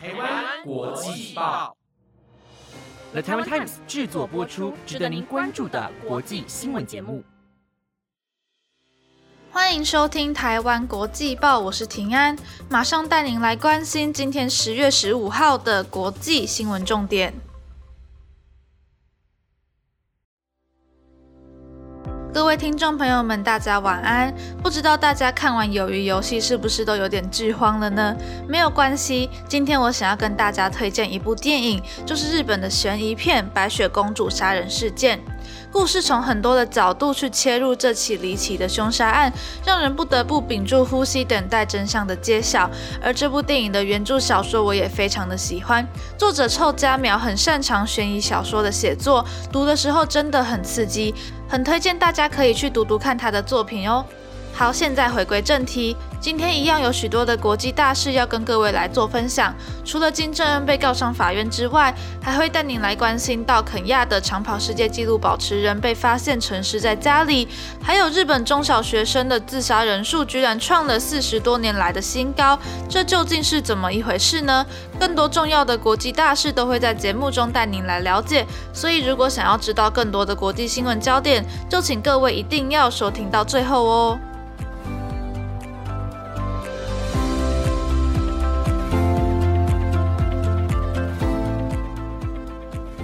[0.00, 1.76] 台湾国际报
[3.10, 7.24] ，The Taiwan Times 制作播出，值得您关注的国际新闻节目。
[9.50, 12.38] 欢迎收听台湾国际报，我是平安，
[12.68, 17.34] 马上带您来关心今天十月十五号的国际新闻重点。
[22.32, 24.32] 各位听众朋友们，大家晚安。
[24.62, 28.14] 不知道大家看完《鱿鱼游戏》是不是都有点剧荒了呢？
[28.46, 35.18] 没有关系，今天我想要跟大家推荐一部电影，就是日本的悬疑片《白雪公主杀人事件》。
[35.78, 39.32] 故事从很多的角度去切入这起离奇的凶杀案，
[39.64, 42.68] 让人不得不屏住呼吸，等待真相的揭晓。
[43.00, 45.86] 而这部电影的原著小说我也非常的喜欢，
[46.18, 51.14] 作者臭家苗很擅长悬疑小说的写作，读的时候真的很刺激，
[51.48, 54.04] 很推荐大家可以去读读看他的作品哦。
[54.52, 55.96] 好，现在回归正题。
[56.20, 59.54] 今天一样有许多的国际大事要跟各位来做分享。
[59.84, 67.46] 除了金正恩被告上法院之外，还会带您来关心到肯亚的长跑世界纪录保持人被发现沉尸在家里，
[67.80, 74.66] 还有日本中小学生的自杀人数居然创了四十多年来的新高，这究竟是怎么一回事呢？
[74.98, 78.44] 更多重要的国际大事都会在节目中带您来了解。
[78.72, 84.18] 所以如果想要知道更多的国际新闻焦点，就请各位一定要收听到最后哦。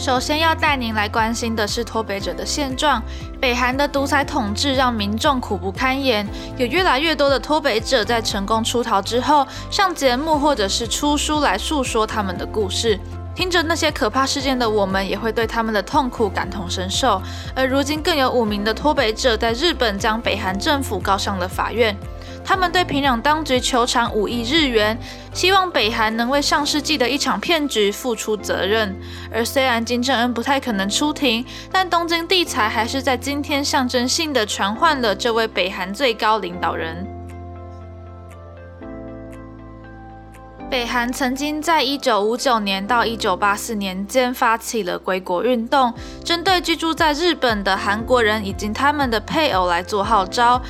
[0.00, 3.02] 首先要带您来关心的是脱北者的现状。
[3.38, 6.26] 北韩的独裁统治让民众苦不堪言，
[6.56, 12.98] 有越来越多的脱北者在成功出逃之后，上节目或者是出书来诉说他们的故事。
[13.34, 17.20] 听着那些可怕事件的我们，也会对他们的痛苦感同身受。
[17.54, 21.94] 而如今更有五名的脱北者在日本将北韩政府告上了法院。
[22.50, 24.98] 他们对平壤当局求偿五亿日元，
[25.32, 28.92] 希望北韩能为上世纪的一场骗局付出责任。
[29.32, 37.06] 而虽然金正恩不太可能出庭，但东京地裁还是在今天象征性的传唤了这位北韩最高领导人。
[40.68, 45.94] 北韩曾经在一九五九年到一九八四年间发起了归国运动，
[46.24, 50.60] 针对居住在日本的韩国人以及他们的配偶来做号召。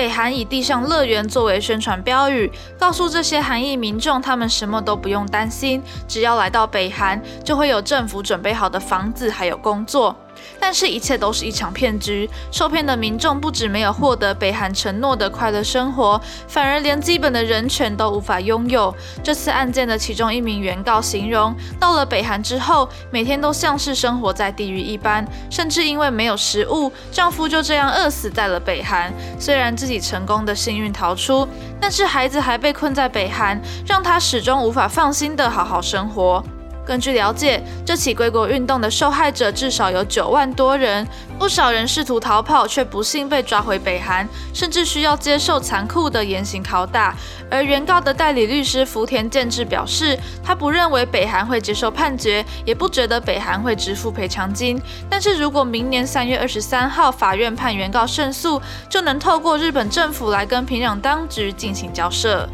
[0.00, 10.16] 北韩以“地上乐园”作为宣传标语，告诉这些韩裔民众，他们什么都不用担心，只要来到北韩，就会有政府准备好的房子，还有工作。
[10.58, 12.28] 但是，一切都是一场骗局。
[12.50, 18.94] 受骗的民众不止没有获得北韩承诺的快乐生活，反而连基本的人权都无法拥有。
[19.22, 29.12] 这次案件的其中一名原告形容，到了北韩之后，每天都像是生活在地狱一般，甚至因为没有食物，丈夫就这样饿死在了北韩。
[29.38, 31.48] 虽然自己成功的幸运逃出，
[31.80, 36.42] 但是孩子还被困在北韩，让她始终无法放心的好好生活。
[36.90, 41.06] 根据了解，这起归国运动的受害者至少有九万多人，
[41.38, 47.14] 不少人试图逃跑，却不幸被抓回北韩，甚至需要接受残酷的严刑拷打。
[47.48, 54.76] 而原告的代理律师福田健志表示，他不认为北韩会接受判决，也不觉得北韩会支付赔偿金。
[55.08, 62.48] 但是如果明年三月二十三号法院判原告胜诉，就能透过日本政府来跟平壤当局进行交涉。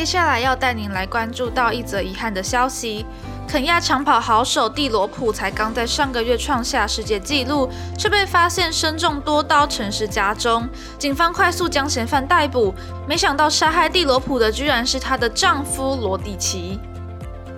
[0.00, 3.04] 接下来要带您来关注到一则遗憾的消息：
[3.46, 10.66] 肯亚长跑好手蒂罗普才刚在上个月创下世界纪录，却被发现身中多刀，沉尸家中。
[10.98, 12.74] 警方快速将嫌犯逮捕，
[13.06, 16.80] 没想到杀害蒂罗普的居然是她的丈夫罗蒂奇。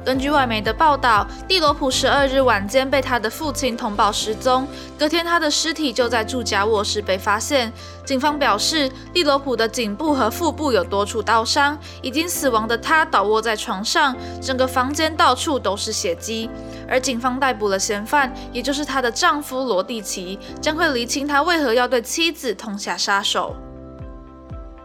[0.05, 4.67] 根据外媒的报道，蒂罗普十二日晚间被他的父亲通报失踪，
[4.99, 7.73] 隔天他的尸体就在住家卧室被发现。
[8.05, 16.51] 警方表示，蒂罗普的颈部和腹部有多处刀伤，已经死亡的他倒卧在床上，整个房间到处都是血迹。
[16.89, 23.55] 而警方逮捕了嫌犯，也就是她的丈夫罗蒂奇，将会厘清他为何要对妻子痛下杀手。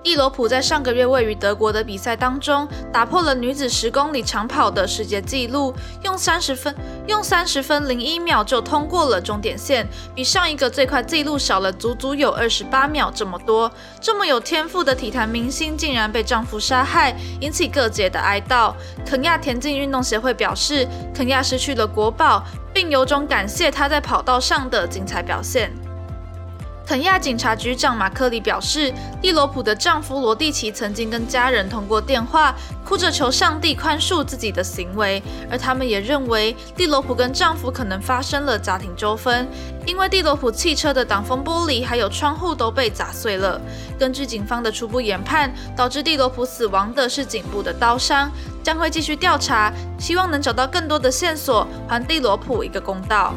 [0.07, 6.74] 蒂罗普在上个月位于德国的比赛当中，打破了女子十公里长跑的世界纪录，用三十分
[7.07, 13.69] 用三十分零一秒就通过了终点线，比上一个最快纪录少了足足有二十八秒这么多。
[14.00, 18.74] 这么有天赋的体坛明星竟然被丈夫杀害，引起各界的哀悼。
[19.06, 22.42] 肯亚田径运动协会表示，肯亚失去了国宝，
[22.74, 25.69] 并由衷感谢他在跑道上的精彩表现。
[26.87, 32.55] 肯亚警察局长马克里表示，蒂罗普的丈夫罗蒂奇曾经跟家人通过电话，
[32.85, 39.45] 哭着求上帝宽恕自己的行为，而他们也认为蒂罗普跟丈夫可能发生了家庭纠纷，
[39.85, 43.59] 因为蒂罗普汽车的挡风玻璃还有窗户都被砸碎了。
[43.99, 48.31] 根据警方的初步研判，导致蒂罗普死亡的是颈部的刀伤，
[48.63, 53.33] 将会继续调查，希望能找到更多的线索，还蒂罗普一个公道。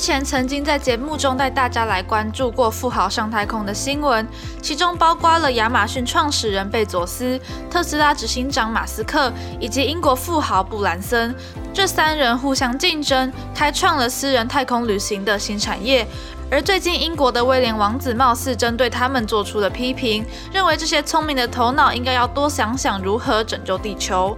[0.00, 4.26] 前曾经在节目中带大家来关注过富豪上太空的新闻，
[4.62, 7.38] 其中包括了亚马逊创始人贝佐斯、
[7.70, 9.30] 特斯拉执行长马斯克
[9.60, 11.34] 以及英国富豪布兰森。
[11.74, 16.06] 这三人互相竞争，开创了私人太空旅行的新产业。
[16.50, 24.36] 而最近英国的威廉王子貌似针对他们做出了批评，认为这些聪明的头脑应该要多想想如何拯救地球。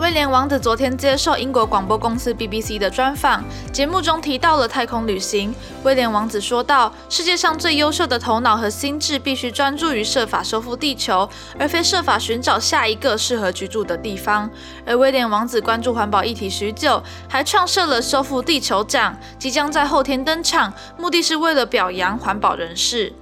[0.00, 5.54] 威廉王子昨天接受英国广播公司 BBC 的专访，节目中提到了太空旅行。
[5.84, 14.48] 威廉王子说道：“世界上最优秀的头脑和心智必须专注于设法收复地球，而非设法寻找下一个适合居住的地方。”
[14.86, 23.12] 而威廉王子关注环保议题许久，还创设了收复地球奖，即将在后天登场，目的是为了表扬环保人士。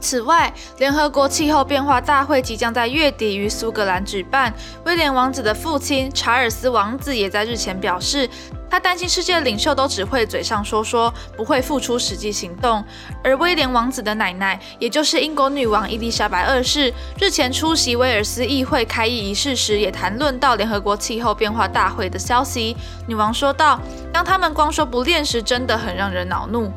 [0.00, 4.52] 此外，联合国气候变化大会即将在月底于苏格兰举办。
[4.84, 8.28] 威廉王子的父亲查尔斯王子也在日前表示，
[8.70, 12.82] 他担心世界领袖都只会嘴上说说，不会付出实际行动。
[13.22, 22.76] 而威廉王子的奶奶，也就是英国女王伊丽莎白二世，日前出席威尔斯议会开议仪式时，也谈论到联合国气候变化大会的消息。
[23.06, 23.78] 女王说道
[24.12, 26.72] ：“当他们光说不练时，真的很让人恼怒。”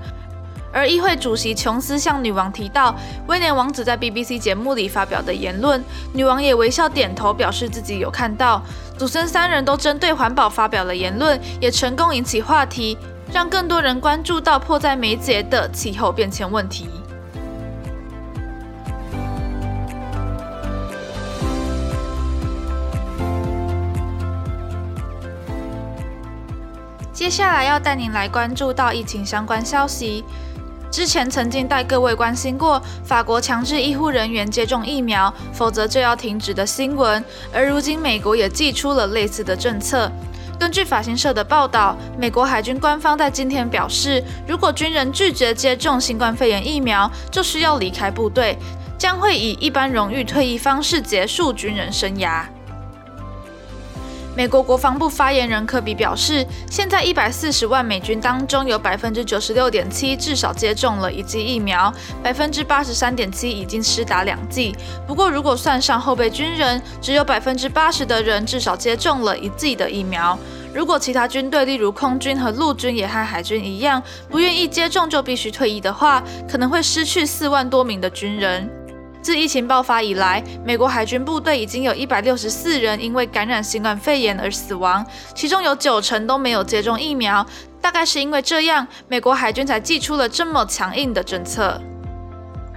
[0.73, 2.95] 而议会主席琼斯向女王提到
[3.27, 5.81] 威廉王子在 BBC 节目里发表的言论，
[6.13, 8.61] 女王也微笑点头，表示自己有看到。
[8.97, 12.97] 祖孙三人都针对环保发表了言论，也成功引起话题，
[13.31, 16.89] 让更多人关注到迫在眉睫的气候变迁问题。
[27.13, 30.25] 接下来要带您来关注到疫情相关消息。
[30.93, 40.11] 之前曾经带各位关心过法国强制医护人员接种疫苗，否则就要停止的新闻，而如今美国也寄出了类似的政策。
[40.59, 48.55] 根据法新社的报道，美国海军官方在今天表示，如果军人拒绝接种新冠肺炎疫苗，就需要离开部队，
[48.95, 52.43] 将会以一般荣誉退役方式结束军人生涯。
[54.35, 61.93] 美国国防部发言人科比表示，现在一百四十万美军当中，有百分之九十六点七至少接种了一剂疫苗，
[62.23, 64.75] 百分之八十三点七已经施打两剂。
[65.05, 70.37] 不过，如果算上后备军人，只有百分之八十的人至少接种了一剂的疫苗。
[70.73, 74.01] 如果其他军队，例如空军和陆军，也和海军一样，
[74.31, 78.67] 不愿意接种就必须退役的话，可能会失去四万多名的军人。
[79.23, 85.03] 自疫情爆发以来，美国海军部队已经有一百六十四人因为感染新冠肺炎而死亡，
[85.33, 87.43] 其中有九成都没有接种疫苗。
[87.81, 91.81] 大概是因为这样，美国海军才寄出了这么强硬的政策。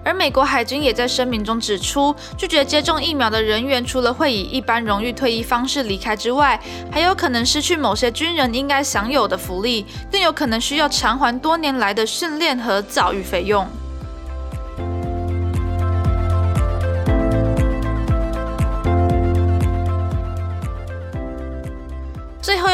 [0.04, 6.60] 而美国海军也在声明中指出，拒绝接种疫苗的人员，除了会以一般荣誉退役方式离开之外，
[6.92, 13.66] 还有可能失去某些军人应该享有的福利，更有可能需要偿还多年来的训练和教育费用。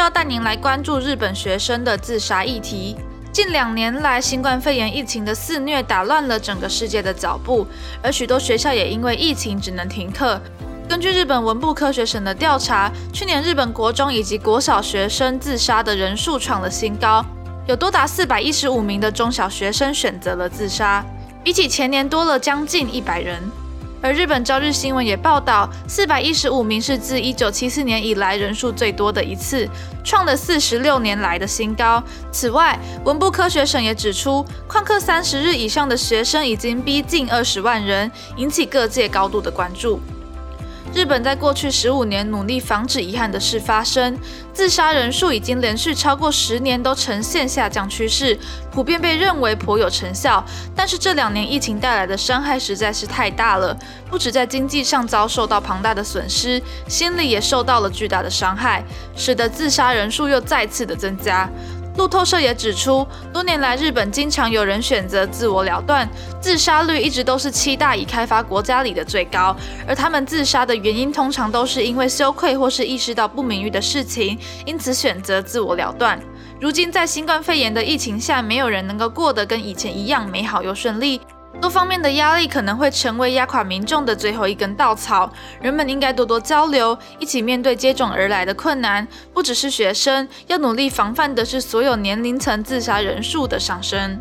[0.02, 2.96] 要带您来关注日本学生的自杀议题。
[3.30, 7.64] 近两年来，新冠肺炎疫情的肆虐打乱了整个世界的脚步，
[8.02, 10.40] 而许多学校也因为疫情只能停课。
[10.88, 17.24] 根据日本文部科学省的调查，去年日本国中以及国小学生自杀的人数创了新高，
[17.68, 21.06] 有多达四百一十五名的中小学生选择了自杀，
[21.44, 23.40] 比起前年多了将近一百人。
[24.02, 29.68] 而日本朝日新闻也报道，四百一十五名是自一九七四年以来人数最多的一次，
[30.02, 32.02] 创了四十六年来的新高。
[32.32, 40.00] 此外，文部科学省也指出，旷课三十日以上的学生已经逼近二十万人，引起各界高度的关注。
[40.94, 44.16] 日本在过去十五年努力防止遗憾的事发生，
[44.52, 48.38] 自杀人数已经连续超过十年都呈现下降趋势，
[48.70, 50.44] 普遍被认为颇有成效。
[50.76, 53.74] 但是这两年疫情带来的伤害实在是太大了，
[54.10, 58.84] 不止在经济上遭受到庞大的损失，心理也受到了巨大的伤害，
[59.16, 61.48] 使得自杀人数又再次的增加。
[61.96, 66.08] 路透社也指出，多年来日本经常有人选择自我了断，
[66.40, 69.54] 自杀率一直都是七大已开发国家里的最高。
[69.86, 76.18] 而他们自杀的原因通常都是因为羞愧或是意识到不名誉的事情，因此选择自我了断。
[76.60, 81.20] 如今在新冠肺炎的疫情下，没有人能够过得跟以前一样美好又顺利。
[81.60, 85.30] 多方面的压力可能会成为压垮民众的最后一根稻草。
[85.60, 89.06] 人们应该多多交流，一起面对接踵而来的困难。
[89.32, 94.20] 不只是学生，要努力防范的是所有年龄层自杀人数的上升。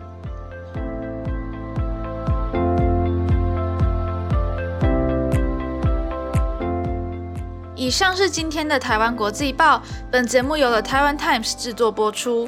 [7.75, 9.81] 以上是今天的台湾国际报。
[10.11, 12.47] 本节目由了台湾 Times 制作播出。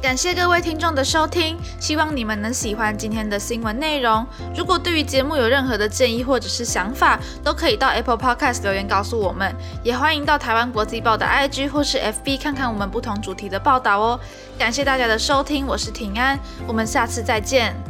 [0.00, 4.26] 感谢各位听众的收听，希望你们能喜欢今天的新闻内容。
[4.56, 9.54] 如果对于节目有任何的建议或者是想法，都可以到 Apple Podcast 留言告诉我们。
[9.84, 14.18] 也欢迎到台湾国际报的 IG 或是 FB 看看我们不同主题的报道哦。
[14.58, 17.89] 感谢大家的收听，我是平安，我们下次再见。